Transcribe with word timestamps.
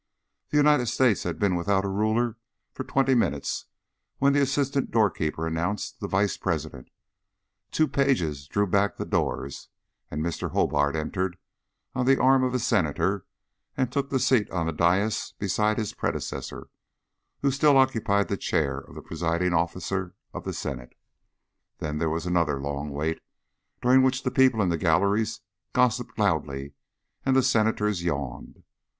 The 0.49 0.57
United 0.57 0.87
States 0.87 1.21
had 1.21 1.37
been 1.37 1.53
without 1.55 1.85
a 1.85 1.87
ruler 1.87 2.35
for 2.73 2.83
twenty 2.83 3.13
minutes 3.13 3.65
when 4.17 4.33
the 4.33 4.41
assistant 4.41 4.89
doorkeeper 4.89 5.45
announced 5.45 5.99
the 5.99 6.07
Vice 6.07 6.37
President, 6.37 6.89
two 7.69 7.87
pages 7.87 8.47
drew 8.47 8.65
back 8.65 8.97
the 8.97 9.05
doors, 9.05 9.69
and 10.09 10.23
Mr. 10.23 10.49
Hobart 10.53 10.95
entered 10.95 11.37
on 11.93 12.07
the 12.07 12.19
arm 12.19 12.43
of 12.43 12.55
a 12.55 12.57
Senator 12.57 13.27
and 13.77 13.91
took 13.91 14.09
the 14.09 14.17
seat 14.17 14.49
on 14.49 14.65
the 14.65 14.71
dais 14.73 15.33
beside 15.37 15.77
his 15.77 15.93
predecessor, 15.93 16.69
who 17.43 17.51
still 17.51 17.77
occupied 17.77 18.27
the 18.27 18.37
chair 18.37 18.79
of 18.79 18.95
the 18.95 19.03
presiding 19.03 19.53
officer 19.53 20.15
of 20.33 20.45
the 20.45 20.51
Senate. 20.53 20.97
Then 21.77 21.99
there 21.99 22.09
was 22.09 22.25
another 22.25 22.59
long 22.59 22.89
wait, 22.89 23.21
during 23.83 24.01
which 24.01 24.23
the 24.23 24.31
people 24.31 24.63
in 24.63 24.69
the 24.69 24.79
galleries 24.79 25.41
gossiped 25.73 26.17
loudly 26.17 26.73
and 27.23 27.35
the 27.35 27.43
Senators 27.43 28.01
yawned. 28.03 28.63